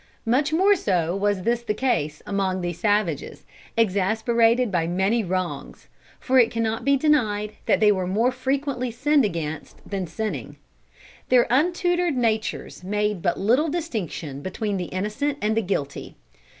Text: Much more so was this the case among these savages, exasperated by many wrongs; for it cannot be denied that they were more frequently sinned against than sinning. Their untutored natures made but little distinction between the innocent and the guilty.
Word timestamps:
Much 0.25 0.51
more 0.51 0.75
so 0.75 1.15
was 1.15 1.43
this 1.43 1.61
the 1.61 1.75
case 1.75 2.23
among 2.25 2.61
these 2.61 2.79
savages, 2.79 3.45
exasperated 3.77 4.71
by 4.71 4.87
many 4.87 5.23
wrongs; 5.23 5.89
for 6.19 6.39
it 6.39 6.49
cannot 6.49 6.83
be 6.83 6.97
denied 6.97 7.53
that 7.67 7.79
they 7.79 7.91
were 7.91 8.07
more 8.07 8.31
frequently 8.31 8.89
sinned 8.89 9.23
against 9.23 9.87
than 9.87 10.07
sinning. 10.07 10.55
Their 11.29 11.45
untutored 11.51 12.17
natures 12.17 12.83
made 12.83 13.21
but 13.21 13.39
little 13.39 13.67
distinction 13.69 14.41
between 14.41 14.77
the 14.77 14.85
innocent 14.85 15.37
and 15.39 15.55
the 15.55 15.61
guilty. 15.61 16.15